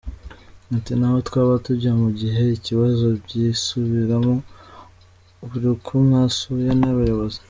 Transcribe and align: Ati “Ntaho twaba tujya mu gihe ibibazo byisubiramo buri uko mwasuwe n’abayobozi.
Ati 0.77 0.91
“Ntaho 0.99 1.19
twaba 1.27 1.53
tujya 1.65 1.91
mu 2.01 2.09
gihe 2.19 2.43
ibibazo 2.67 3.05
byisubiramo 3.23 4.35
buri 5.49 5.67
uko 5.75 5.91
mwasuwe 6.05 6.71
n’abayobozi. 6.79 7.39